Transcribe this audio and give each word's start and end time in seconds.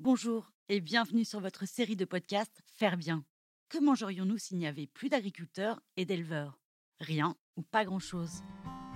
Bonjour 0.00 0.52
et 0.68 0.80
bienvenue 0.80 1.24
sur 1.24 1.40
votre 1.40 1.66
série 1.66 1.96
de 1.96 2.04
podcasts 2.04 2.62
Faire 2.76 2.96
bien. 2.96 3.24
Que 3.68 3.82
mangerions-nous 3.82 4.38
s'il 4.38 4.58
n'y 4.58 4.68
avait 4.68 4.86
plus 4.86 5.08
d'agriculteurs 5.08 5.80
et 5.96 6.04
d'éleveurs? 6.04 6.60
Rien 7.00 7.34
ou 7.56 7.62
pas 7.62 7.84
grand-chose. 7.84 8.44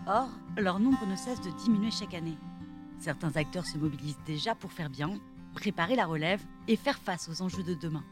Or, 0.06 0.28
leur 0.56 0.78
nombre 0.78 1.04
ne 1.04 1.16
cesse 1.16 1.40
de 1.40 1.50
diminuer 1.50 1.90
chaque 1.90 2.14
année. 2.14 2.38
Certains 3.00 3.34
acteurs 3.34 3.66
se 3.66 3.78
mobilisent 3.78 4.22
déjà 4.26 4.54
pour 4.54 4.70
faire 4.70 4.90
bien, 4.90 5.18
préparer 5.54 5.96
la 5.96 6.06
relève 6.06 6.40
et 6.68 6.76
faire 6.76 7.00
face 7.00 7.28
aux 7.28 7.42
enjeux 7.42 7.64
de 7.64 7.74
demain. 7.74 8.04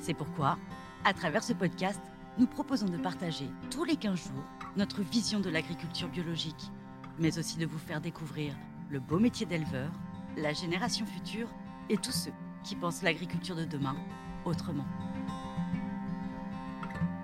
C'est 0.00 0.14
pourquoi, 0.14 0.58
à 1.04 1.12
travers 1.12 1.44
ce 1.44 1.52
podcast, 1.52 2.00
nous 2.38 2.46
proposons 2.46 2.88
de 2.88 2.96
partager 2.96 3.50
tous 3.70 3.84
les 3.84 3.96
15 3.96 4.28
jours 4.28 4.48
notre 4.78 5.02
vision 5.02 5.40
de 5.40 5.50
l'agriculture 5.50 6.08
biologique, 6.08 6.70
mais 7.18 7.38
aussi 7.38 7.58
de 7.58 7.66
vous 7.66 7.78
faire 7.78 8.00
découvrir 8.00 8.56
le 8.88 8.98
beau 8.98 9.18
métier 9.18 9.44
d'éleveur, 9.44 9.92
la 10.38 10.54
génération 10.54 11.04
future 11.04 11.50
et 11.88 11.96
tous 11.96 12.12
ceux 12.12 12.32
qui 12.62 12.76
pensent 12.76 13.02
l'agriculture 13.02 13.56
de 13.56 13.64
demain 13.64 13.96
autrement. 14.44 14.86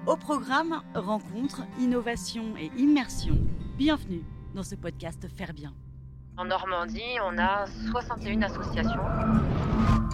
Au 0.06 0.16
programme 0.16 0.82
Rencontres, 0.95 1.62
innovation 1.78 2.56
et 2.59 2.70
immersion, 2.77 3.38
bienvenue 3.77 4.24
dans 4.54 4.62
ce 4.62 4.74
podcast 4.74 5.27
Faire 5.37 5.52
bien. 5.52 5.73
En 6.37 6.46
Normandie, 6.46 7.18
on 7.23 7.38
a 7.38 7.66
61 7.91 8.42
associations. 8.42 9.02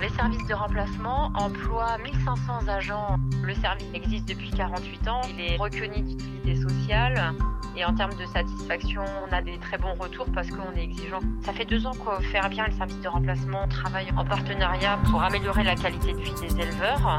Les 0.01 0.09
services 0.10 0.46
de 0.46 0.54
remplacement 0.54 1.32
emploient 1.34 1.98
1500 1.98 2.68
agents. 2.68 3.16
Le 3.42 3.54
service 3.54 3.87
existe 3.95 4.28
depuis 4.28 4.51
48 4.51 5.09
ans. 5.09 5.20
Il 5.30 5.40
est 5.40 5.56
reconnu 5.56 6.02
d'utilité 6.02 6.56
sociale. 6.56 7.32
Et 7.78 7.84
en 7.84 7.94
termes 7.94 8.14
de 8.14 8.24
satisfaction, 8.24 9.04
on 9.28 9.32
a 9.34 9.42
des 9.42 9.58
très 9.58 9.76
bons 9.76 9.92
retours 9.98 10.26
parce 10.34 10.48
qu'on 10.48 10.72
est 10.76 10.82
exigeant. 10.82 11.20
Ça 11.44 11.52
fait 11.52 11.66
deux 11.66 11.86
ans 11.86 11.92
qu'au 11.92 12.22
Faire 12.32 12.48
Bien, 12.48 12.66
le 12.66 12.72
service 12.72 13.00
de 13.02 13.08
remplacement 13.08 13.68
travaille 13.68 14.08
en 14.16 14.24
partenariat 14.24 14.98
pour 15.10 15.22
améliorer 15.22 15.62
la 15.62 15.74
qualité 15.74 16.14
de 16.14 16.18
vie 16.18 16.32
des 16.40 16.62
éleveurs. 16.62 17.18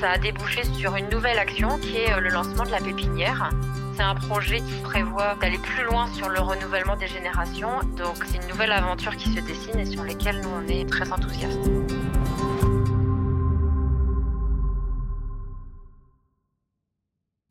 Ça 0.00 0.12
a 0.12 0.18
débouché 0.18 0.62
sur 0.62 0.94
une 0.94 1.08
nouvelle 1.08 1.38
action 1.38 1.78
qui 1.78 1.96
est 1.96 2.20
le 2.20 2.28
lancement 2.28 2.62
de 2.62 2.70
la 2.70 2.78
pépinière. 2.78 3.50
C'est 3.96 4.04
un 4.04 4.14
projet 4.14 4.60
qui 4.60 4.80
prévoit 4.84 5.34
d'aller 5.40 5.58
plus 5.58 5.82
loin 5.82 6.06
sur 6.06 6.28
le 6.28 6.38
renouvellement 6.38 6.94
des 6.94 7.08
générations. 7.08 7.80
Donc 7.96 8.24
c'est 8.24 8.36
une 8.36 8.48
nouvelle 8.48 8.70
aventure 8.70 9.16
qui 9.16 9.30
se 9.30 9.40
dessine 9.40 9.80
et 9.80 9.86
sur 9.86 10.04
laquelle 10.04 10.40
nous 10.42 10.50
on 10.50 10.68
est 10.68 10.88
très 10.88 11.10
enthousiastes. 11.10 11.68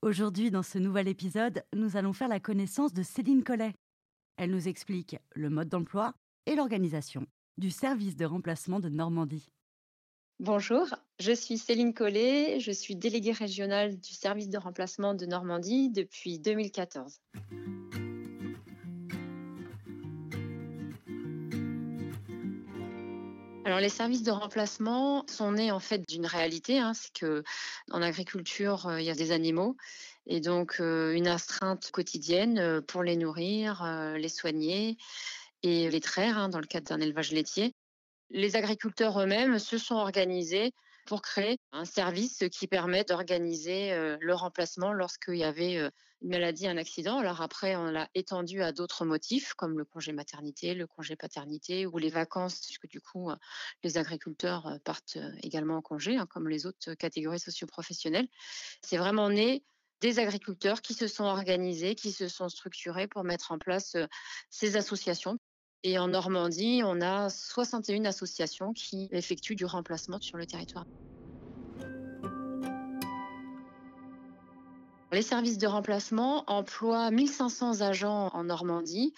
Aujourd'hui, 0.07 0.51
dans 0.51 0.63
ce 0.63 0.77
nouvel 0.77 1.09
épisode, 1.09 1.65
nous 1.75 1.97
allons 1.97 2.13
faire 2.13 2.29
la 2.29 2.39
connaissance 2.39 2.93
de 2.93 3.03
Céline 3.03 3.43
Collet. 3.43 3.73
Elle 4.37 4.51
nous 4.51 4.69
explique 4.69 5.17
le 5.35 5.49
mode 5.49 5.67
d'emploi 5.67 6.13
et 6.45 6.55
l'organisation 6.55 7.27
du 7.57 7.71
service 7.71 8.15
de 8.15 8.23
remplacement 8.23 8.79
de 8.79 8.87
Normandie. 8.87 9.49
Bonjour, 10.39 10.87
je 11.19 11.33
suis 11.33 11.57
Céline 11.57 11.93
Collet, 11.93 12.61
je 12.61 12.71
suis 12.71 12.95
déléguée 12.95 13.33
régionale 13.33 13.99
du 13.99 14.13
service 14.13 14.47
de 14.47 14.57
remplacement 14.57 15.13
de 15.13 15.25
Normandie 15.25 15.89
depuis 15.89 16.39
2014. 16.39 17.19
Alors 23.67 23.81
les 23.81 23.89
services 23.89 24.23
de 24.23 24.31
remplacement 24.31 25.25
sont 25.27 25.51
nés 25.51 25.73
en 25.73 25.81
fait 25.81 26.07
d'une 26.07 26.25
réalité, 26.25 26.79
hein, 26.79 26.93
c'est 26.93 27.11
que 27.11 27.43
en 27.91 28.01
agriculture 28.01 28.87
euh, 28.87 29.01
il 29.01 29.05
y 29.05 29.09
a 29.09 29.13
des 29.13 29.33
animaux 29.33 29.75
et 30.25 30.39
donc 30.39 30.77
euh, 30.79 31.11
une 31.11 31.27
astreinte 31.27 31.91
quotidienne 31.91 32.59
euh, 32.59 32.79
pour 32.79 33.03
les 33.03 33.17
nourrir, 33.17 33.83
les 34.17 34.29
soigner 34.29 34.95
et 35.63 35.89
les 35.89 35.99
traire 35.99 36.37
hein, 36.37 36.47
dans 36.47 36.61
le 36.61 36.65
cadre 36.65 36.87
d'un 36.87 37.01
élevage 37.01 37.33
laitier. 37.33 37.75
Les 38.29 38.55
agriculteurs 38.55 39.19
eux-mêmes 39.19 39.59
se 39.59 39.77
sont 39.77 39.95
organisés 39.95 40.71
pour 41.05 41.21
créer 41.21 41.57
un 41.73 41.83
service 41.83 42.45
qui 42.49 42.67
permet 42.67 43.03
d'organiser 43.03 43.91
le 44.17 44.33
remplacement 44.33 44.93
lorsqu'il 44.93 45.35
y 45.35 45.43
avait 45.43 45.89
une 46.21 46.29
maladie, 46.29 46.67
un 46.67 46.77
accident. 46.77 47.19
Alors 47.19 47.41
après, 47.41 47.75
on 47.75 47.85
l'a 47.85 48.09
étendu 48.15 48.61
à 48.61 48.71
d'autres 48.71 49.05
motifs 49.05 49.53
comme 49.53 49.77
le 49.77 49.85
congé 49.85 50.11
maternité, 50.11 50.73
le 50.73 50.87
congé 50.87 51.15
paternité 51.15 51.85
ou 51.85 51.97
les 51.97 52.09
vacances, 52.09 52.61
puisque 52.61 52.87
du 52.87 53.01
coup, 53.01 53.29
les 53.83 53.97
agriculteurs 53.97 54.79
partent 54.83 55.17
également 55.41 55.77
en 55.77 55.81
congé, 55.81 56.17
hein, 56.17 56.25
comme 56.25 56.49
les 56.49 56.65
autres 56.65 56.93
catégories 56.95 57.39
socioprofessionnelles. 57.39 58.27
C'est 58.81 58.97
vraiment 58.97 59.29
né 59.29 59.63
des 60.01 60.19
agriculteurs 60.19 60.81
qui 60.81 60.93
se 60.93 61.07
sont 61.07 61.23
organisés, 61.25 61.95
qui 61.95 62.11
se 62.11 62.27
sont 62.27 62.49
structurés 62.49 63.07
pour 63.07 63.23
mettre 63.23 63.51
en 63.51 63.57
place 63.57 63.95
ces 64.49 64.75
associations. 64.77 65.37
Et 65.83 65.99
en 65.99 66.07
Normandie, 66.07 66.81
on 66.83 67.01
a 67.01 67.29
61 67.29 68.05
associations 68.05 68.73
qui 68.73 69.07
effectuent 69.11 69.55
du 69.55 69.65
remplacement 69.65 70.19
sur 70.19 70.37
le 70.37 70.45
territoire. 70.45 70.85
Les 75.13 75.21
services 75.21 75.57
de 75.57 75.67
remplacement 75.67 76.43
emploient 76.47 77.11
1500 77.11 77.81
agents 77.81 78.29
en 78.33 78.43
Normandie. 78.43 79.13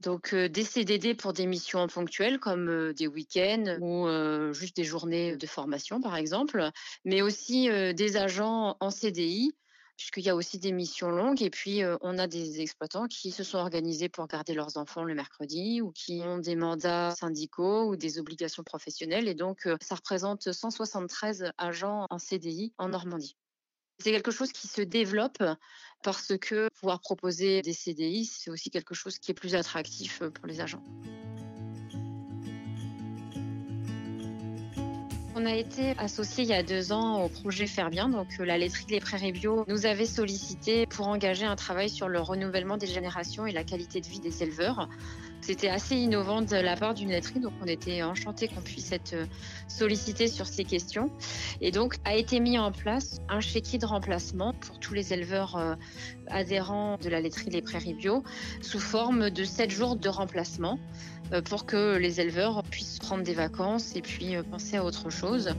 Donc 0.00 0.34
des 0.34 0.64
CDD 0.64 1.14
pour 1.14 1.32
des 1.32 1.46
missions 1.46 1.86
ponctuelles 1.86 2.40
comme 2.40 2.92
des 2.94 3.06
week-ends 3.06 3.76
ou 3.80 4.08
juste 4.54 4.74
des 4.74 4.84
journées 4.84 5.36
de 5.36 5.46
formation 5.46 6.00
par 6.00 6.16
exemple, 6.16 6.70
mais 7.04 7.20
aussi 7.20 7.68
des 7.68 8.16
agents 8.16 8.76
en 8.80 8.90
CDI 8.90 9.52
puisqu'il 9.98 10.24
y 10.24 10.30
a 10.30 10.34
aussi 10.34 10.58
des 10.58 10.72
missions 10.72 11.10
longues 11.10 11.42
et 11.42 11.50
puis 11.50 11.82
on 12.00 12.16
a 12.16 12.26
des 12.26 12.62
exploitants 12.62 13.06
qui 13.06 13.30
se 13.30 13.44
sont 13.44 13.58
organisés 13.58 14.08
pour 14.08 14.26
garder 14.26 14.54
leurs 14.54 14.78
enfants 14.78 15.04
le 15.04 15.14
mercredi 15.14 15.82
ou 15.82 15.92
qui 15.92 16.22
ont 16.24 16.38
des 16.38 16.56
mandats 16.56 17.14
syndicaux 17.14 17.84
ou 17.90 17.96
des 17.96 18.18
obligations 18.18 18.62
professionnelles 18.62 19.28
et 19.28 19.34
donc 19.34 19.68
ça 19.82 19.96
représente 19.96 20.50
173 20.50 21.52
agents 21.58 22.06
en 22.08 22.18
CDI 22.18 22.72
en 22.78 22.88
Normandie. 22.88 23.36
C'est 24.02 24.12
quelque 24.12 24.30
chose 24.30 24.50
qui 24.52 24.66
se 24.66 24.80
développe 24.80 25.42
parce 26.02 26.32
que 26.38 26.70
pouvoir 26.80 27.00
proposer 27.00 27.60
des 27.60 27.74
CDI, 27.74 28.24
c'est 28.24 28.50
aussi 28.50 28.70
quelque 28.70 28.94
chose 28.94 29.18
qui 29.18 29.30
est 29.30 29.34
plus 29.34 29.54
attractif 29.54 30.22
pour 30.34 30.46
les 30.46 30.62
agents. 30.62 30.82
On 35.36 35.46
a 35.46 35.54
été 35.54 35.94
associé 35.98 36.44
il 36.44 36.50
y 36.50 36.54
a 36.54 36.62
deux 36.62 36.92
ans 36.92 37.22
au 37.22 37.28
projet 37.28 37.66
Faire 37.66 37.90
Bien. 37.90 38.08
Donc, 38.08 38.28
la 38.38 38.58
laiterie 38.58 38.86
Les 38.88 39.00
Prairies 39.00 39.32
Bio 39.32 39.64
nous 39.68 39.86
avait 39.86 40.06
sollicité 40.06 40.86
pour 40.86 41.06
engager 41.08 41.44
un 41.44 41.56
travail 41.56 41.88
sur 41.88 42.08
le 42.08 42.20
renouvellement 42.20 42.76
des 42.76 42.86
générations 42.86 43.46
et 43.46 43.52
la 43.52 43.64
qualité 43.64 44.00
de 44.00 44.06
vie 44.06 44.20
des 44.20 44.42
éleveurs. 44.42 44.88
C'était 45.40 45.68
assez 45.68 45.96
innovant 45.96 46.42
de 46.42 46.56
la 46.56 46.76
part 46.76 46.94
d'une 46.94 47.08
laiterie, 47.08 47.40
donc 47.40 47.52
on 47.62 47.66
était 47.66 48.02
enchantés 48.02 48.48
qu'on 48.48 48.60
puisse 48.60 48.92
être 48.92 49.14
euh, 49.14 49.26
sollicité 49.68 50.28
sur 50.28 50.46
ces 50.46 50.64
questions. 50.64 51.10
Et 51.60 51.70
donc 51.70 51.96
a 52.04 52.14
été 52.14 52.40
mis 52.40 52.58
en 52.58 52.72
place 52.72 53.20
un 53.28 53.40
chéquier 53.40 53.78
de 53.78 53.86
remplacement 53.86 54.52
pour 54.52 54.78
tous 54.78 54.92
les 54.92 55.12
éleveurs 55.12 55.56
euh, 55.56 55.74
adhérents 56.28 56.98
de 56.98 57.08
la 57.08 57.20
laiterie 57.20 57.50
Les 57.50 57.62
Prairies 57.62 57.94
Bio 57.94 58.22
sous 58.60 58.80
forme 58.80 59.30
de 59.30 59.44
7 59.44 59.70
jours 59.70 59.96
de 59.96 60.08
remplacement 60.08 60.78
euh, 61.32 61.40
pour 61.40 61.64
que 61.64 61.96
les 61.96 62.20
éleveurs 62.20 62.62
puissent 62.64 62.98
prendre 62.98 63.24
des 63.24 63.34
vacances 63.34 63.96
et 63.96 64.02
puis 64.02 64.34
penser 64.50 64.76
à 64.76 64.84
autre 64.84 65.10
chose. 65.10 65.54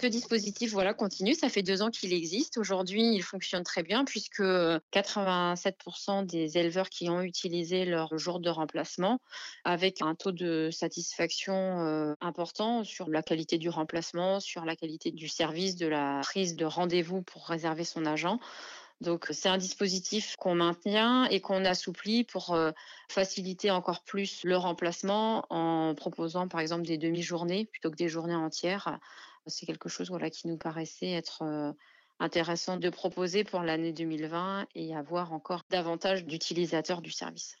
Ce 0.00 0.06
dispositif 0.06 0.72
voilà, 0.72 0.94
continue, 0.94 1.34
ça 1.34 1.50
fait 1.50 1.62
deux 1.62 1.82
ans 1.82 1.90
qu'il 1.90 2.14
existe. 2.14 2.56
Aujourd'hui, 2.56 3.14
il 3.14 3.22
fonctionne 3.22 3.64
très 3.64 3.82
bien 3.82 4.06
puisque 4.06 4.40
87% 4.40 6.24
des 6.24 6.56
éleveurs 6.56 6.88
qui 6.88 7.10
ont 7.10 7.20
utilisé 7.20 7.84
leur 7.84 8.16
jour 8.16 8.40
de 8.40 8.48
remplacement 8.48 9.20
avec 9.64 10.00
un 10.00 10.14
taux 10.14 10.32
de 10.32 10.70
satisfaction 10.72 12.16
important 12.22 12.82
sur 12.82 13.10
la 13.10 13.22
qualité 13.22 13.58
du 13.58 13.68
remplacement, 13.68 14.40
sur 14.40 14.64
la 14.64 14.74
qualité 14.74 15.10
du 15.10 15.28
service, 15.28 15.76
de 15.76 15.86
la 15.86 16.20
prise 16.22 16.56
de 16.56 16.64
rendez-vous 16.64 17.20
pour 17.20 17.46
réserver 17.46 17.84
son 17.84 18.06
agent. 18.06 18.40
Donc 19.02 19.28
c'est 19.30 19.48
un 19.48 19.58
dispositif 19.58 20.36
qu'on 20.36 20.54
maintient 20.54 21.24
et 21.26 21.40
qu'on 21.40 21.64
assouplit 21.64 22.24
pour 22.24 22.58
faciliter 23.08 23.70
encore 23.70 24.02
plus 24.02 24.44
le 24.44 24.56
remplacement 24.56 25.44
en 25.50 25.94
proposant 25.94 26.48
par 26.48 26.60
exemple 26.60 26.86
des 26.86 26.98
demi-journées 26.98 27.66
plutôt 27.66 27.90
que 27.90 27.96
des 27.96 28.08
journées 28.08 28.34
entières 28.34 28.98
c'est 29.50 29.66
quelque 29.66 29.88
chose 29.88 30.10
qui 30.32 30.48
nous 30.48 30.56
paraissait 30.56 31.10
être 31.10 31.74
intéressant 32.18 32.76
de 32.76 32.90
proposer 32.90 33.44
pour 33.44 33.62
l'année 33.62 33.92
2020 33.92 34.66
et 34.74 34.94
avoir 34.94 35.32
encore 35.32 35.62
davantage 35.70 36.24
d'utilisateurs 36.24 37.02
du 37.02 37.10
service. 37.10 37.56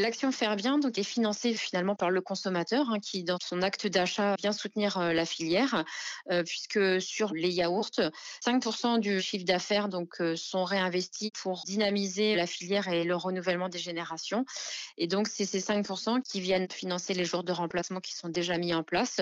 L'action 0.00 0.32
Faire 0.32 0.56
Bien 0.56 0.80
est 0.80 1.02
financée 1.02 1.52
finalement 1.52 1.94
par 1.94 2.08
le 2.08 2.22
consommateur 2.22 2.88
hein, 2.88 3.00
qui, 3.00 3.22
dans 3.22 3.36
son 3.38 3.60
acte 3.60 3.86
d'achat, 3.86 4.34
vient 4.38 4.52
soutenir 4.52 4.96
euh, 4.96 5.12
la 5.12 5.26
filière, 5.26 5.84
euh, 6.30 6.42
puisque 6.42 7.02
sur 7.02 7.34
les 7.34 7.50
yaourts, 7.50 7.90
5% 8.42 8.98
du 8.98 9.20
chiffre 9.20 9.44
d'affaires 9.44 9.90
euh, 10.20 10.36
sont 10.36 10.64
réinvestis 10.64 11.30
pour 11.32 11.64
dynamiser 11.66 12.34
la 12.34 12.46
filière 12.46 12.88
et 12.88 13.04
le 13.04 13.14
renouvellement 13.14 13.68
des 13.68 13.78
générations. 13.78 14.46
Et 14.96 15.06
donc, 15.06 15.28
c'est 15.28 15.44
ces 15.44 15.60
5% 15.60 16.22
qui 16.22 16.40
viennent 16.40 16.70
financer 16.70 17.12
les 17.12 17.26
jours 17.26 17.44
de 17.44 17.52
remplacement 17.52 18.00
qui 18.00 18.14
sont 18.14 18.30
déjà 18.30 18.56
mis 18.56 18.72
en 18.72 18.82
place 18.82 19.20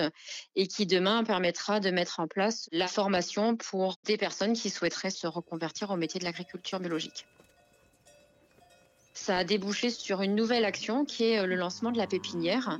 et 0.55 0.67
qui 0.67 0.85
demain 0.85 1.25
permettra 1.25 1.81
de 1.81 1.91
mettre 1.91 2.21
en 2.21 2.27
place 2.29 2.69
la 2.71 2.87
formation 2.87 3.57
pour 3.57 3.97
des 4.05 4.15
personnes 4.15 4.53
qui 4.53 4.69
souhaiteraient 4.69 5.09
se 5.09 5.27
reconvertir 5.27 5.91
au 5.91 5.97
métier 5.97 6.21
de 6.21 6.25
l'agriculture 6.25 6.79
biologique 6.79 7.25
ça 9.19 9.37
a 9.37 9.43
débouché 9.43 9.89
sur 9.89 10.21
une 10.21 10.33
nouvelle 10.33 10.65
action 10.65 11.03
qui 11.03 11.25
est 11.25 11.39
euh, 11.39 11.45
le 11.45 11.55
lancement 11.55 11.91
de 11.91 11.97
la 11.97 12.07
pépinière. 12.07 12.79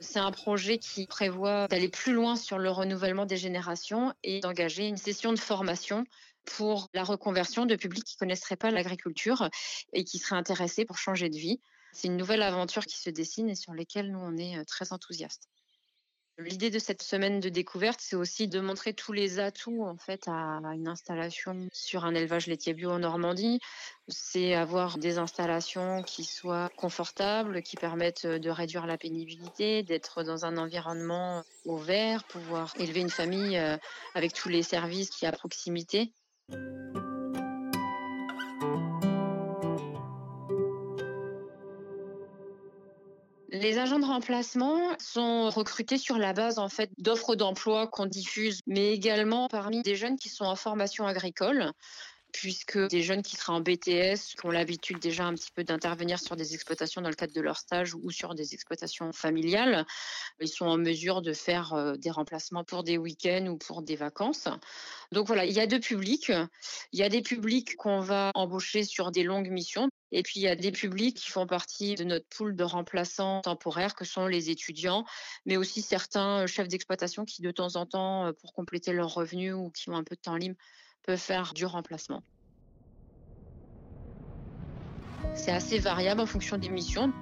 C'est 0.00 0.18
un 0.18 0.30
projet 0.30 0.78
qui 0.78 1.06
prévoit 1.06 1.66
d'aller 1.68 1.88
plus 1.88 2.12
loin 2.12 2.36
sur 2.36 2.58
le 2.58 2.70
renouvellement 2.70 3.26
des 3.26 3.38
générations 3.38 4.12
et 4.22 4.40
d'engager 4.40 4.86
une 4.86 4.98
session 4.98 5.32
de 5.32 5.38
formation 5.38 6.04
pour 6.44 6.88
la 6.94 7.04
reconversion 7.04 7.66
de 7.66 7.74
publics 7.74 8.04
qui 8.04 8.16
connaisseraient 8.16 8.56
pas 8.56 8.70
l'agriculture 8.70 9.48
et 9.92 10.04
qui 10.04 10.18
seraient 10.18 10.36
intéressés 10.36 10.84
pour 10.84 10.98
changer 10.98 11.30
de 11.30 11.36
vie. 11.36 11.60
C'est 11.92 12.08
une 12.08 12.16
nouvelle 12.16 12.42
aventure 12.42 12.84
qui 12.84 12.98
se 12.98 13.10
dessine 13.10 13.48
et 13.48 13.54
sur 13.54 13.74
laquelle 13.74 14.12
nous, 14.12 14.20
on 14.20 14.36
est 14.36 14.58
euh, 14.58 14.64
très 14.64 14.92
enthousiastes. 14.92 15.48
L'idée 16.38 16.70
de 16.70 16.78
cette 16.78 17.02
semaine 17.02 17.40
de 17.40 17.48
découverte, 17.48 17.98
c'est 18.00 18.14
aussi 18.14 18.46
de 18.46 18.60
montrer 18.60 18.94
tous 18.94 19.12
les 19.12 19.40
atouts 19.40 19.84
en 19.84 19.96
fait 19.96 20.28
à 20.28 20.60
une 20.72 20.86
installation 20.86 21.68
sur 21.72 22.04
un 22.04 22.14
élevage 22.14 22.46
laitier 22.46 22.74
bio 22.74 22.92
en 22.92 23.00
Normandie. 23.00 23.58
C'est 24.06 24.54
avoir 24.54 24.98
des 24.98 25.18
installations 25.18 26.04
qui 26.04 26.22
soient 26.22 26.70
confortables, 26.76 27.62
qui 27.62 27.76
permettent 27.76 28.26
de 28.26 28.50
réduire 28.50 28.86
la 28.86 28.96
pénibilité, 28.96 29.82
d'être 29.82 30.22
dans 30.22 30.44
un 30.44 30.58
environnement 30.58 31.42
ouvert, 31.64 32.22
pouvoir 32.22 32.72
élever 32.78 33.00
une 33.00 33.10
famille 33.10 33.58
euh, 33.58 33.76
avec 34.14 34.32
tous 34.32 34.48
les 34.48 34.62
services 34.62 35.10
qui 35.10 35.26
à 35.26 35.32
proximité. 35.32 36.12
Les 43.60 43.76
agents 43.78 43.98
de 43.98 44.04
remplacement 44.04 44.78
sont 45.00 45.50
recrutés 45.50 45.98
sur 45.98 46.16
la 46.16 46.32
base 46.32 46.60
en 46.60 46.68
fait 46.68 46.90
d'offres 46.96 47.34
d'emploi 47.34 47.88
qu'on 47.88 48.06
diffuse, 48.06 48.60
mais 48.68 48.92
également 48.92 49.48
parmi 49.48 49.82
des 49.82 49.96
jeunes 49.96 50.16
qui 50.16 50.28
sont 50.28 50.44
en 50.44 50.54
formation 50.54 51.08
agricole 51.08 51.72
puisque 52.32 52.78
des 52.88 53.02
jeunes 53.02 53.22
qui 53.22 53.36
seraient 53.36 53.52
en 53.52 53.60
BTS, 53.60 54.34
qui 54.38 54.44
ont 54.44 54.50
l'habitude 54.50 54.98
déjà 54.98 55.24
un 55.24 55.34
petit 55.34 55.50
peu 55.50 55.64
d'intervenir 55.64 56.18
sur 56.18 56.36
des 56.36 56.54
exploitations 56.54 57.00
dans 57.00 57.08
le 57.08 57.14
cadre 57.14 57.32
de 57.32 57.40
leur 57.40 57.56
stage 57.56 57.94
ou 57.94 58.10
sur 58.10 58.34
des 58.34 58.54
exploitations 58.54 59.12
familiales, 59.12 59.86
ils 60.40 60.48
sont 60.48 60.66
en 60.66 60.76
mesure 60.76 61.22
de 61.22 61.32
faire 61.32 61.72
euh, 61.74 61.96
des 61.96 62.10
remplacements 62.10 62.64
pour 62.64 62.84
des 62.84 62.98
week-ends 62.98 63.46
ou 63.46 63.56
pour 63.56 63.82
des 63.82 63.96
vacances. 63.96 64.48
Donc 65.12 65.26
voilà, 65.26 65.46
il 65.46 65.52
y 65.52 65.60
a 65.60 65.66
deux 65.66 65.80
publics. 65.80 66.32
Il 66.92 66.98
y 66.98 67.02
a 67.02 67.08
des 67.08 67.22
publics 67.22 67.76
qu'on 67.76 68.00
va 68.00 68.30
embaucher 68.34 68.84
sur 68.84 69.10
des 69.10 69.22
longues 69.22 69.50
missions. 69.50 69.88
Et 70.10 70.22
puis, 70.22 70.40
il 70.40 70.42
y 70.42 70.48
a 70.48 70.56
des 70.56 70.72
publics 70.72 71.16
qui 71.16 71.30
font 71.30 71.46
partie 71.46 71.94
de 71.94 72.04
notre 72.04 72.26
pool 72.28 72.56
de 72.56 72.64
remplaçants 72.64 73.42
temporaires, 73.42 73.94
que 73.94 74.04
sont 74.04 74.26
les 74.26 74.48
étudiants, 74.48 75.04
mais 75.44 75.56
aussi 75.56 75.82
certains 75.82 76.46
chefs 76.46 76.68
d'exploitation 76.68 77.24
qui, 77.24 77.42
de 77.42 77.50
temps 77.50 77.76
en 77.76 77.84
temps, 77.84 78.26
euh, 78.26 78.32
pour 78.32 78.54
compléter 78.54 78.92
leurs 78.92 79.12
revenus 79.12 79.54
ou 79.54 79.70
qui 79.70 79.90
ont 79.90 79.96
un 79.96 80.04
peu 80.04 80.16
de 80.16 80.20
temps 80.20 80.36
libre, 80.36 80.56
faire 81.16 81.54
du 81.54 81.66
remplacement. 81.66 82.22
C'est 85.34 85.52
assez 85.52 85.78
variable 85.78 86.20
en 86.20 86.26
fonction 86.26 86.58
des 86.58 86.68
missions. 86.68 87.12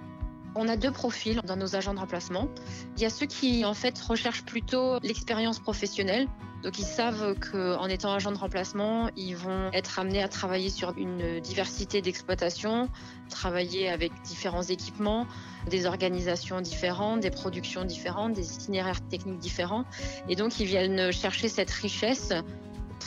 On 0.58 0.68
a 0.68 0.76
deux 0.76 0.90
profils 0.90 1.38
dans 1.44 1.56
nos 1.56 1.76
agents 1.76 1.92
de 1.92 1.98
remplacement. 1.98 2.48
Il 2.96 3.02
y 3.02 3.04
a 3.04 3.10
ceux 3.10 3.26
qui 3.26 3.64
en 3.66 3.74
fait 3.74 3.98
recherchent 3.98 4.44
plutôt 4.44 4.98
l'expérience 5.00 5.58
professionnelle. 5.60 6.26
Donc 6.62 6.78
ils 6.78 6.84
savent 6.86 7.34
qu'en 7.38 7.86
étant 7.88 8.14
agent 8.14 8.32
de 8.32 8.38
remplacement, 8.38 9.10
ils 9.16 9.36
vont 9.36 9.70
être 9.72 9.98
amenés 9.98 10.22
à 10.22 10.28
travailler 10.28 10.70
sur 10.70 10.96
une 10.96 11.40
diversité 11.40 12.00
d'exploitations, 12.00 12.88
travailler 13.28 13.90
avec 13.90 14.10
différents 14.22 14.62
équipements, 14.62 15.26
des 15.68 15.84
organisations 15.84 16.62
différentes, 16.62 17.20
des 17.20 17.30
productions 17.30 17.84
différentes, 17.84 18.32
des 18.32 18.54
itinéraires 18.54 19.06
techniques 19.08 19.38
différents. 19.38 19.84
Et 20.30 20.36
donc 20.36 20.58
ils 20.58 20.66
viennent 20.66 21.12
chercher 21.12 21.48
cette 21.48 21.70
richesse 21.70 22.32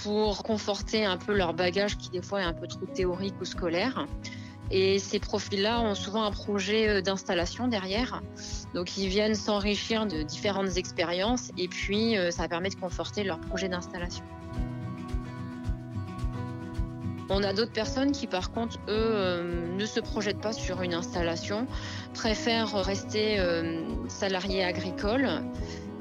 pour 0.04 0.44
conforter 0.44 1.06
un 1.06 1.18
peu 1.18 1.34
leur 1.34 1.54
bagage 1.54 1.98
qui 1.98 2.10
des 2.10 2.22
fois 2.22 2.42
est 2.42 2.46
un 2.46 2.54
peu 2.54 2.68
trop 2.68 2.86
théorique 2.86 3.36
ou 3.42 3.46
scolaire. 3.46 4.06
Et 4.72 5.00
ces 5.00 5.20
profils-là 5.20 5.82
ont 5.82 5.96
souvent 5.96 6.24
un 6.24 6.32
projet 6.32 6.88
euh, 6.88 7.02
d'installation 7.02 7.68
derrière. 7.68 8.22
Donc 8.74 8.98
ils 8.98 9.08
viennent 9.08 9.36
s'enrichir 9.36 10.06
de 10.06 10.22
différentes 10.22 10.78
expériences 10.78 11.52
et 11.58 11.68
puis 11.68 12.18
euh, 12.18 12.30
ça 12.30 12.48
permet 12.48 12.70
de 12.70 12.76
conforter 12.76 13.24
leur 13.24 13.40
projet 13.40 13.68
d'installation. 13.68 14.24
On 17.32 17.44
a 17.44 17.54
d'autres 17.54 17.72
personnes 17.72 18.12
qui, 18.12 18.26
par 18.26 18.52
contre, 18.52 18.78
eux, 18.88 19.12
euh, 19.14 19.76
ne 19.78 19.86
se 19.86 20.00
projettent 20.00 20.42
pas 20.42 20.54
sur 20.54 20.82
une 20.82 20.96
installation, 20.96 21.68
préfèrent 22.16 22.74
rester 22.74 23.38
salariés 24.08 24.64
agricoles 24.64 25.44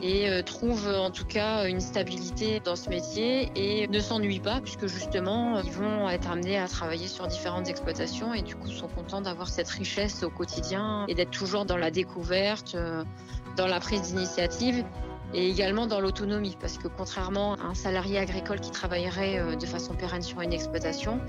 et 0.02 0.28
euh, 0.28 0.42
trouvent 0.42 0.88
en 0.88 1.10
tout 1.10 1.24
cas 1.24 1.66
une 1.66 1.80
stabilité 1.80 2.60
dans 2.60 2.76
ce 2.76 2.88
métier 2.88 3.50
et 3.56 3.88
ne 3.88 3.98
s'ennuient 3.98 4.40
pas 4.40 4.60
puisque 4.60 4.86
justement 4.86 5.60
ils 5.60 5.72
vont 5.72 6.08
être 6.08 6.30
amenés 6.30 6.58
à 6.58 6.68
travailler 6.68 7.08
sur 7.08 7.26
différentes 7.26 7.68
exploitations 7.68 8.32
et 8.34 8.42
du 8.42 8.54
coup 8.54 8.68
sont 8.68 8.88
contents 8.88 9.20
d'avoir 9.20 9.48
cette 9.48 9.68
richesse 9.68 10.22
au 10.22 10.30
quotidien 10.30 11.04
et 11.08 11.14
d'être 11.14 11.30
toujours 11.30 11.64
dans 11.64 11.76
la 11.76 11.90
découverte, 11.90 12.74
euh, 12.74 13.04
dans 13.56 13.66
la 13.66 13.80
prise 13.80 14.02
d'initiative 14.02 14.84
et 15.34 15.50
également 15.50 15.86
dans 15.86 16.00
l'autonomie. 16.00 16.56
Parce 16.60 16.78
que 16.78 16.88
contrairement 16.88 17.54
à 17.54 17.64
un 17.64 17.74
salarié 17.74 18.18
agricole 18.18 18.60
qui 18.60 18.70
travaillerait 18.70 19.40
euh, 19.40 19.56
de 19.56 19.66
façon 19.66 19.94
pérenne 19.94 20.22
sur 20.22 20.40
une 20.40 20.52
exploitation 20.52 21.20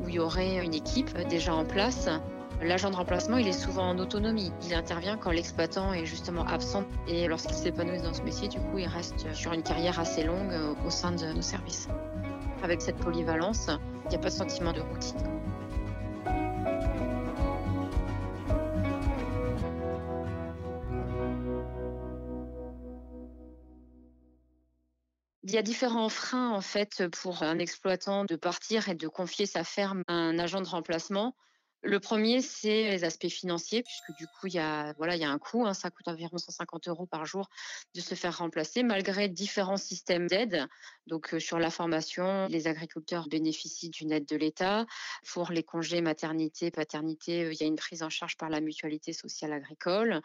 où 0.00 0.08
il 0.08 0.14
y 0.14 0.18
aurait 0.18 0.64
une 0.64 0.74
équipe 0.74 1.16
déjà 1.28 1.54
en 1.54 1.64
place, 1.64 2.08
L'agent 2.60 2.90
de 2.90 2.96
remplacement, 2.96 3.36
il 3.36 3.46
est 3.46 3.52
souvent 3.52 3.88
en 3.88 3.98
autonomie. 3.98 4.50
Il 4.64 4.74
intervient 4.74 5.16
quand 5.16 5.30
l'exploitant 5.30 5.92
est 5.92 6.04
justement 6.04 6.44
absent 6.44 6.84
et 7.06 7.28
lorsqu'il 7.28 7.54
s'épanouit 7.54 8.02
dans 8.02 8.12
ce 8.12 8.22
métier, 8.22 8.48
du 8.48 8.58
coup, 8.58 8.78
il 8.78 8.88
reste 8.88 9.32
sur 9.32 9.52
une 9.52 9.62
carrière 9.62 10.00
assez 10.00 10.24
longue 10.24 10.52
euh, 10.52 10.74
au 10.84 10.90
sein 10.90 11.12
de 11.12 11.32
nos 11.32 11.42
services. 11.42 11.88
Avec 12.62 12.82
cette 12.82 12.96
polyvalence, 12.96 13.70
il 14.04 14.08
n'y 14.08 14.16
a 14.16 14.18
pas 14.18 14.28
de 14.28 14.34
sentiment 14.34 14.72
de 14.72 14.80
routine. 14.80 15.22
Il 25.44 25.54
y 25.54 25.56
a 25.56 25.62
différents 25.62 26.10
freins 26.10 26.50
en 26.50 26.60
fait 26.60 27.08
pour 27.08 27.42
un 27.42 27.58
exploitant 27.58 28.26
de 28.26 28.36
partir 28.36 28.88
et 28.90 28.94
de 28.94 29.08
confier 29.08 29.46
sa 29.46 29.64
ferme 29.64 30.02
à 30.06 30.12
un 30.12 30.38
agent 30.38 30.60
de 30.60 30.68
remplacement. 30.68 31.34
Le 31.82 32.00
premier, 32.00 32.42
c'est 32.42 32.90
les 32.90 33.04
aspects 33.04 33.28
financiers, 33.28 33.84
puisque 33.84 34.12
du 34.18 34.26
coup, 34.26 34.48
il 34.48 34.54
y 34.54 34.58
a, 34.58 34.92
voilà, 34.94 35.14
il 35.14 35.22
y 35.22 35.24
a 35.24 35.30
un 35.30 35.38
coût. 35.38 35.64
Hein, 35.64 35.74
ça 35.74 35.90
coûte 35.90 36.08
environ 36.08 36.36
150 36.36 36.88
euros 36.88 37.06
par 37.06 37.24
jour 37.24 37.48
de 37.94 38.00
se 38.00 38.16
faire 38.16 38.38
remplacer, 38.38 38.82
malgré 38.82 39.28
différents 39.28 39.76
systèmes 39.76 40.26
d'aide. 40.26 40.66
Donc, 41.06 41.34
euh, 41.34 41.38
sur 41.38 41.60
la 41.60 41.70
formation, 41.70 42.46
les 42.48 42.66
agriculteurs 42.66 43.28
bénéficient 43.28 43.90
d'une 43.90 44.10
aide 44.10 44.26
de 44.26 44.36
l'État. 44.36 44.86
Pour 45.32 45.52
les 45.52 45.62
congés 45.62 46.00
maternité, 46.00 46.72
paternité, 46.72 47.44
euh, 47.44 47.52
il 47.52 47.60
y 47.60 47.62
a 47.62 47.66
une 47.66 47.76
prise 47.76 48.02
en 48.02 48.10
charge 48.10 48.36
par 48.36 48.50
la 48.50 48.60
mutualité 48.60 49.12
sociale 49.12 49.52
agricole. 49.52 50.20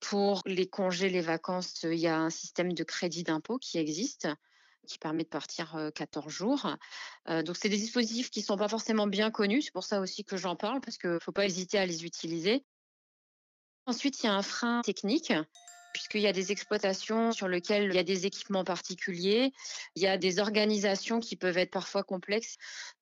Pour 0.00 0.40
les 0.46 0.66
congés, 0.66 1.10
les 1.10 1.20
vacances, 1.20 1.82
il 1.82 1.98
y 1.98 2.08
a 2.08 2.18
un 2.18 2.30
système 2.30 2.72
de 2.72 2.82
crédit 2.82 3.24
d'impôt 3.24 3.58
qui 3.58 3.76
existe 3.76 4.26
qui 4.86 4.98
permet 4.98 5.24
de 5.24 5.28
partir 5.28 5.90
14 5.94 6.32
jours. 6.32 6.76
donc, 7.28 7.56
c'est 7.56 7.68
des 7.68 7.76
dispositifs 7.76 8.30
qui 8.30 8.40
ne 8.40 8.44
sont 8.44 8.56
pas 8.56 8.68
forcément 8.68 9.06
bien 9.06 9.30
connus. 9.30 9.62
C'est 9.62 9.72
pour 9.72 9.84
ça 9.84 10.00
aussi 10.00 10.24
que 10.24 10.36
j'en 10.36 10.56
parle, 10.56 10.80
parce 10.80 10.98
qu'il 10.98 11.10
ne 11.10 11.18
faut 11.18 11.32
pas 11.32 11.44
hésiter 11.44 11.78
à 11.78 11.86
les 11.86 12.04
utiliser. 12.04 12.64
Ensuite, 13.86 14.22
il 14.22 14.26
y 14.26 14.28
a 14.28 14.34
un 14.34 14.42
frein 14.42 14.82
technique 14.82 15.32
puisqu'il 15.94 16.20
y 16.20 16.26
a 16.26 16.32
des 16.32 16.52
exploitations 16.52 17.32
sur 17.32 17.48
lesquelles 17.48 17.84
il 17.84 17.94
y 17.94 17.98
a 17.98 18.02
des 18.02 18.26
équipements 18.26 18.64
particuliers, 18.64 19.52
il 19.94 20.02
y 20.02 20.08
a 20.08 20.18
des 20.18 20.40
organisations 20.40 21.20
qui 21.20 21.36
peuvent 21.36 21.56
être 21.56 21.70
parfois 21.70 22.02
complexes. 22.02 22.56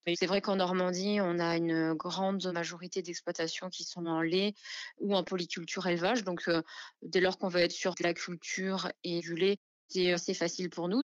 C'est 0.06 0.26
vrai 0.26 0.42
qu'en 0.42 0.56
Normandie, 0.56 1.18
on 1.20 1.38
a 1.38 1.56
une 1.56 1.94
grande 1.94 2.46
majorité 2.52 3.02
d'exploitations 3.02 3.70
qui 3.70 3.84
sont 3.84 4.06
en 4.06 4.20
lait 4.20 4.54
ou 5.00 5.16
en 5.16 5.24
polyculture 5.24 5.86
élevage. 5.86 6.22
Donc, 6.22 6.48
dès 7.00 7.20
lors 7.20 7.38
qu'on 7.38 7.48
veut 7.48 7.60
être 7.60 7.72
sur 7.72 7.94
de 7.94 8.02
la 8.02 8.12
culture 8.12 8.92
et 9.04 9.20
du 9.20 9.34
lait, 9.34 9.56
c'est 9.88 10.12
assez 10.12 10.34
facile 10.34 10.68
pour 10.68 10.88
nous. 10.88 11.01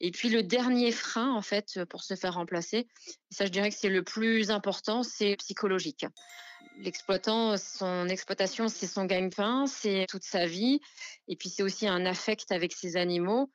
Et 0.00 0.10
puis 0.10 0.28
le 0.28 0.42
dernier 0.42 0.92
frein, 0.92 1.32
en 1.32 1.42
fait, 1.42 1.84
pour 1.88 2.02
se 2.02 2.14
faire 2.14 2.34
remplacer, 2.34 2.86
ça 3.30 3.46
je 3.46 3.50
dirais 3.50 3.70
que 3.70 3.76
c'est 3.76 3.88
le 3.88 4.02
plus 4.02 4.50
important, 4.50 5.02
c'est 5.02 5.36
psychologique. 5.36 6.04
L'exploitant, 6.78 7.56
son 7.56 8.06
exploitation, 8.08 8.68
c'est 8.68 8.86
son 8.86 9.06
gagne-pain, 9.06 9.66
c'est 9.66 10.06
toute 10.08 10.24
sa 10.24 10.46
vie. 10.46 10.80
Et 11.26 11.36
puis 11.36 11.48
c'est 11.48 11.62
aussi 11.62 11.88
un 11.88 12.04
affect 12.04 12.52
avec 12.52 12.72
ses 12.74 12.96
animaux. 12.96 13.50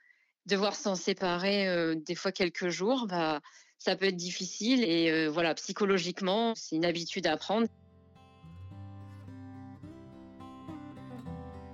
Devoir 0.48 0.75
s'en 0.75 0.95
séparer 0.95 1.67
euh, 1.67 1.93
des 1.95 2.15
fois 2.15 2.31
quelques 2.31 2.69
jours, 2.69 3.05
bah, 3.07 3.39
ça 3.77 3.95
peut 3.95 4.05
être 4.05 4.15
difficile. 4.15 4.83
Et 4.83 5.12
euh, 5.12 5.29
voilà, 5.29 5.53
psychologiquement, 5.53 6.55
c'est 6.55 6.75
une 6.75 6.86
habitude 6.86 7.27
à 7.27 7.38
prendre. 7.38 7.67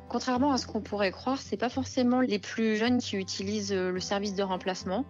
Contrairement 0.09 0.53
à 0.53 0.57
ce 0.57 0.67
qu'on 0.67 0.81
pourrait 0.81 1.11
croire, 1.11 1.39
c'est 1.39 1.57
pas 1.57 1.69
forcément 1.69 2.21
les 2.21 2.39
plus 2.39 2.77
jeunes 2.77 2.99
qui 2.99 3.17
utilisent 3.17 3.73
euh, 3.73 3.91
le 3.91 3.99
service 3.99 4.35
de 4.35 4.43
remplacement. 4.43 5.05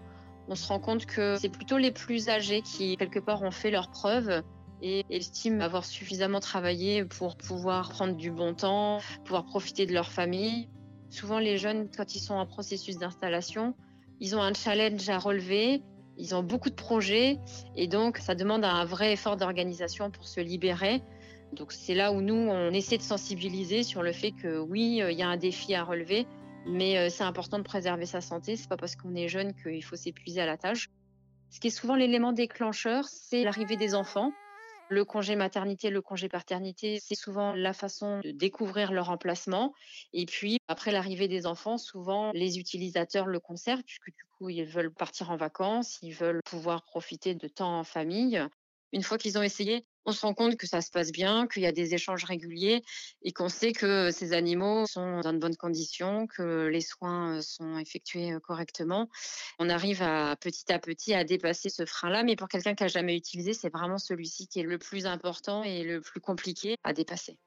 On 0.47 0.55
se 0.55 0.67
rend 0.67 0.79
compte 0.79 1.05
que 1.05 1.37
c'est 1.39 1.49
plutôt 1.49 1.77
les 1.77 1.91
plus 1.91 2.29
âgés 2.29 2.61
qui, 2.61 2.97
quelque 2.97 3.19
part, 3.19 3.43
ont 3.43 3.51
fait 3.51 3.69
leurs 3.69 3.91
preuves 3.91 4.41
et 4.81 5.05
estiment 5.09 5.61
avoir 5.61 5.85
suffisamment 5.85 6.39
travaillé 6.39 7.03
pour 7.03 7.35
pouvoir 7.35 7.89
prendre 7.89 8.15
du 8.15 8.31
bon 8.31 8.53
temps, 8.53 8.99
pouvoir 9.25 9.45
profiter 9.45 9.85
de 9.85 9.93
leur 9.93 10.11
famille. 10.11 10.69
Souvent, 11.09 11.39
les 11.39 11.57
jeunes, 11.57 11.89
quand 11.95 12.15
ils 12.15 12.19
sont 12.19 12.35
en 12.35 12.45
processus 12.45 12.97
d'installation, 12.97 13.75
ils 14.19 14.35
ont 14.35 14.41
un 14.41 14.53
challenge 14.53 15.07
à 15.09 15.19
relever, 15.19 15.83
ils 16.17 16.33
ont 16.33 16.43
beaucoup 16.43 16.69
de 16.69 16.75
projets 16.75 17.37
et 17.75 17.87
donc 17.87 18.17
ça 18.17 18.33
demande 18.33 18.65
un 18.65 18.85
vrai 18.85 19.13
effort 19.13 19.37
d'organisation 19.37 20.09
pour 20.09 20.27
se 20.27 20.41
libérer. 20.41 21.03
Donc 21.53 21.71
c'est 21.71 21.95
là 21.95 22.11
où 22.11 22.21
nous, 22.21 22.35
on 22.35 22.71
essaie 22.71 22.97
de 22.97 23.03
sensibiliser 23.03 23.83
sur 23.83 24.03
le 24.03 24.11
fait 24.11 24.31
que 24.31 24.59
oui, 24.59 25.01
euh, 25.01 25.11
il 25.11 25.17
y 25.17 25.23
a 25.23 25.27
un 25.27 25.37
défi 25.37 25.73
à 25.73 25.83
relever, 25.83 26.27
mais 26.65 26.97
euh, 26.97 27.09
c'est 27.09 27.23
important 27.23 27.57
de 27.57 27.63
préserver 27.63 28.05
sa 28.05 28.21
santé. 28.21 28.55
C'est 28.55 28.67
pas 28.67 28.77
parce 28.77 28.95
qu'on 28.95 29.15
est 29.15 29.27
jeune 29.27 29.53
qu'il 29.55 29.83
faut 29.83 29.95
s'épuiser 29.95 30.41
à 30.41 30.45
la 30.45 30.57
tâche. 30.57 30.89
Ce 31.49 31.59
qui 31.59 31.67
est 31.67 31.71
souvent 31.71 31.95
l'élément 31.95 32.33
déclencheur, 32.33 33.05
c'est 33.05 33.43
l'arrivée 33.43 33.77
des 33.77 33.95
enfants. 33.95 34.31
Le 34.89 35.03
congé 35.03 35.35
maternité, 35.35 35.89
le 35.89 36.01
congé 36.01 36.29
paternité, 36.29 36.99
c'est 37.01 37.15
souvent 37.15 37.53
la 37.53 37.73
façon 37.73 38.21
de 38.21 38.31
découvrir 38.31 38.91
leur 38.93 39.09
emplacement. 39.09 39.73
Et 40.13 40.25
puis, 40.25 40.59
après 40.67 40.91
l'arrivée 40.91 41.27
des 41.27 41.45
enfants, 41.45 41.77
souvent, 41.77 42.31
les 42.33 42.57
utilisateurs 42.57 43.25
le 43.27 43.39
conservent 43.39 43.83
puisque 43.83 44.07
du 44.07 44.23
coup, 44.37 44.49
ils 44.49 44.63
veulent 44.63 44.93
partir 44.93 45.29
en 45.31 45.35
vacances, 45.35 45.99
ils 46.01 46.13
veulent 46.13 46.41
pouvoir 46.45 46.83
profiter 46.83 47.35
de 47.35 47.47
temps 47.47 47.79
en 47.79 47.83
famille. 47.83 48.41
Une 48.93 49.03
fois 49.03 49.17
qu'ils 49.17 49.37
ont 49.37 49.43
essayé, 49.43 49.85
on 50.05 50.13
se 50.13 50.21
rend 50.25 50.33
compte 50.33 50.55
que 50.55 50.67
ça 50.67 50.81
se 50.81 50.89
passe 50.89 51.11
bien, 51.11 51.47
qu'il 51.47 51.63
y 51.63 51.65
a 51.65 51.73
des 51.73 51.93
échanges 51.93 52.23
réguliers 52.23 52.81
et 53.21 53.33
qu'on 53.33 53.49
sait 53.49 53.73
que 53.73 54.09
ces 54.11 54.31
animaux 54.31 54.85
sont 54.87 55.19
dans 55.19 55.33
de 55.33 55.37
bonnes 55.37 55.57
conditions, 55.57 56.27
que 56.27 56.67
les 56.67 56.79
soins 56.79 57.41
sont 57.41 57.77
effectués 57.77 58.33
correctement. 58.41 59.09
On 59.59 59.69
arrive 59.69 60.01
à 60.01 60.37
petit 60.37 60.71
à 60.71 60.79
petit 60.79 61.13
à 61.13 61.25
dépasser 61.25 61.69
ce 61.69 61.85
frein-là, 61.85 62.23
mais 62.23 62.37
pour 62.37 62.47
quelqu'un 62.47 62.73
qui 62.73 62.83
n'a 62.83 62.87
jamais 62.87 63.17
utilisé, 63.17 63.51
c'est 63.53 63.69
vraiment 63.69 63.97
celui-ci 63.97 64.47
qui 64.47 64.61
est 64.61 64.63
le 64.63 64.77
plus 64.77 65.05
important 65.05 65.63
et 65.63 65.83
le 65.83 65.99
plus 65.99 66.21
compliqué 66.21 66.77
à 66.83 66.93
dépasser. 66.93 67.37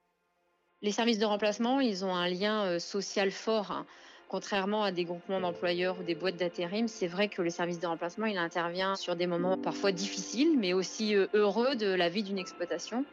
Les 0.83 0.93
services 0.93 1.19
de 1.19 1.27
remplacement, 1.27 1.81
ils 1.81 2.05
ont 2.05 2.15
un 2.15 2.29
lien 2.29 2.79
social 2.79 3.31
fort. 3.31 3.85
Contrairement 4.31 4.85
à 4.85 4.93
des 4.93 5.05
groupements 5.05 5.41
d'employeurs 5.41 5.99
ou 5.99 6.05
des 6.05 6.15
boîtes 6.15 6.37
d'intérim, 6.37 6.87
c'est 6.87 7.09
vrai 7.09 7.29
que 7.29 7.43
le 7.43 7.51
service 7.51 7.81
de 7.81 7.89
remplacement, 7.89 8.27
il 8.27 8.39
intervient 8.39 8.95
sur 8.95 9.17
des 9.17 9.27
moments 9.27 9.59
parfois 9.59 9.91
difficiles, 9.91 10.57
mais 10.57 10.73
aussi 10.73 11.17
euh, 11.17 11.27
heureux 11.35 11.75
de 11.75 11.93
la 11.93 12.09
vie 12.09 12.23
d'une 12.23 12.39
exploitation. 12.39 13.05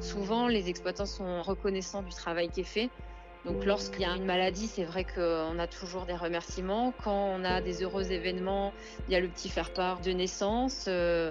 Souvent, 0.00 0.48
les 0.48 0.68
exploitants 0.68 1.06
sont 1.06 1.42
reconnaissants 1.42 2.02
du 2.02 2.12
travail 2.12 2.48
qui 2.48 2.62
est 2.62 2.64
fait. 2.64 2.90
Donc 3.44 3.64
lorsqu'il 3.64 4.00
y 4.00 4.04
a 4.04 4.16
une 4.16 4.24
maladie, 4.24 4.66
c'est 4.66 4.82
vrai 4.82 5.04
qu'on 5.04 5.60
a 5.60 5.66
toujours 5.68 6.06
des 6.06 6.16
remerciements. 6.16 6.92
Quand 7.04 7.36
on 7.36 7.44
a 7.44 7.60
des 7.60 7.84
heureux 7.84 8.10
événements, 8.10 8.72
il 9.06 9.12
y 9.12 9.16
a 9.16 9.20
le 9.20 9.28
petit 9.28 9.48
faire-part 9.48 10.00
de 10.00 10.10
naissance. 10.10 10.86
Euh, 10.88 11.30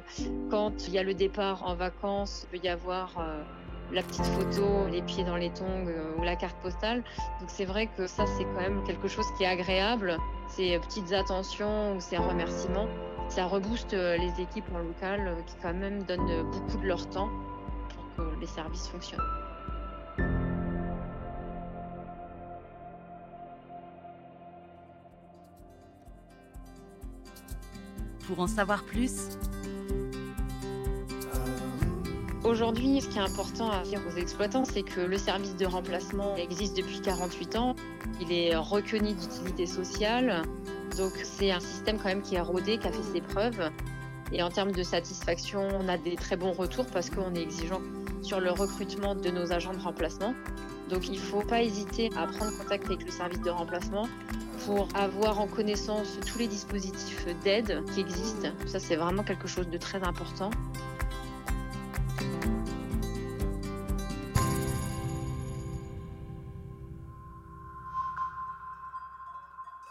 quand 0.50 0.88
il 0.88 0.94
y 0.94 0.98
a 0.98 1.04
le 1.04 1.14
départ 1.14 1.64
en 1.64 1.76
vacances, 1.76 2.44
il 2.44 2.60
peut 2.60 2.66
y 2.66 2.70
avoir 2.70 3.18
euh, 3.20 3.44
la 3.94 4.04
petite 4.04 4.26
photo, 4.26 4.88
les 4.90 5.02
pieds 5.02 5.24
dans 5.24 5.36
les 5.36 5.50
tongs 5.50 5.88
euh, 5.88 6.18
ou 6.18 6.24
la 6.24 6.36
carte 6.36 6.56
postale. 6.62 7.04
Donc 7.40 7.50
c'est 7.50 7.66
vrai 7.66 7.88
que 7.88 8.08
ça, 8.08 8.26
c'est 8.38 8.46
quand 8.46 8.62
même 8.62 8.84
quelque 8.86 9.08
chose 9.08 9.26
qui 9.38 9.44
est 9.44 9.48
agréable. 9.48 10.18
Ces 10.48 10.80
petites 10.80 11.12
attentions 11.14 11.96
ou 11.96 12.00
ces 12.00 12.18
remerciements, 12.18 12.88
ça 13.30 13.46
rebooste 13.46 13.94
euh, 13.94 14.18
les 14.18 14.42
équipes 14.42 14.66
en 14.74 14.80
local 14.80 15.28
euh, 15.28 15.42
qui 15.46 15.56
quand 15.62 15.74
même 15.74 16.04
donnent 16.04 16.50
beaucoup 16.52 16.78
de 16.78 16.88
leur 16.88 17.10
temps 17.10 17.30
pour 17.96 18.26
que 18.26 18.40
les 18.40 18.48
services 18.48 18.88
fonctionnent. 18.88 19.20
Pour 28.28 28.40
en 28.40 28.48
savoir 28.48 28.84
plus, 28.84 29.38
Aujourd'hui, 32.52 33.00
ce 33.00 33.08
qui 33.08 33.18
est 33.18 33.22
important 33.22 33.72
à 33.72 33.82
dire 33.84 34.02
aux 34.06 34.18
exploitants, 34.18 34.66
c'est 34.66 34.84
que 34.84 35.00
le 35.00 35.18
service 35.18 35.56
de 35.56 35.66
remplacement 35.66 36.36
existe 36.36 36.76
depuis 36.76 37.00
48 37.00 37.56
ans. 37.56 37.78
Il 38.20 38.30
est 38.34 38.54
reconnu 38.58 39.14
d'utilité 39.14 39.66
sociale. 39.66 40.42
Donc 40.98 41.14
c'est 41.24 41.50
un 41.50 41.62
système 41.62 41.98
quand 41.98 42.10
même 42.10 42.22
qui 42.22 42.36
est 42.36 42.42
rodé, 42.42 42.78
qui 42.78 42.90
a 42.90 42.92
fait 42.92 43.04
ses 43.04 43.22
preuves. 43.22 43.72
Et 44.34 44.44
en 44.44 44.50
termes 44.50 44.74
de 44.74 44.84
satisfaction, 44.84 45.66
on 45.80 45.88
a 45.88 45.98
des 45.98 46.18
très 46.18 46.36
bons 46.36 46.52
retours 46.52 46.88
parce 46.88 47.10
qu'on 47.10 47.34
est 47.36 47.42
exigeant 47.42 47.80
sur 48.22 48.42
le 48.42 48.52
recrutement 48.52 49.16
de 49.16 49.30
nos 49.30 49.54
agents 49.54 49.74
de 49.74 49.80
remplacement. 49.80 50.34
Donc 50.90 51.08
il 51.08 51.14
ne 51.14 51.20
faut 51.20 51.44
pas 51.44 51.64
hésiter 51.64 52.10
à 52.18 52.28
prendre 52.28 52.52
contact 52.58 52.86
avec 52.88 53.06
le 53.06 53.12
service 53.12 53.40
de 53.40 53.50
remplacement 53.50 54.10
pour 54.66 54.90
avoir 54.94 55.40
en 55.40 55.48
connaissance 55.48 56.20
tous 56.28 56.40
les 56.40 56.48
dispositifs 56.48 57.26
d'aide 57.46 57.82
qui 57.94 58.02
existent. 58.02 58.50
Ça, 58.66 58.80
c'est 58.80 58.98
vraiment 58.98 59.24
quelque 59.24 59.48
chose 59.48 59.70
de 59.70 59.78
très 59.78 60.04
important. 60.04 60.50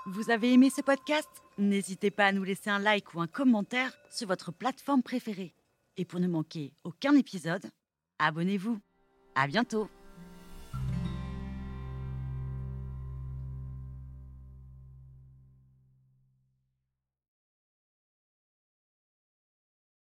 Vous 0.06 0.30
avez 0.30 0.54
aimé 0.54 0.70
ce 0.74 0.80
podcast? 0.80 1.28
N'hésitez 1.58 2.10
pas 2.10 2.26
à 2.26 2.32
nous 2.32 2.42
laisser 2.42 2.70
un 2.70 2.78
like 2.78 3.12
ou 3.14 3.20
un 3.20 3.26
commentaire 3.26 3.92
sur 4.10 4.28
votre 4.28 4.50
plateforme 4.50 5.02
préférée. 5.02 5.52
Et 5.98 6.06
pour 6.06 6.20
ne 6.20 6.26
manquer 6.26 6.72
aucun 6.84 7.14
épisode, 7.14 7.70
abonnez-vous. 8.18 8.80
À 9.34 9.46
bientôt 9.46 9.90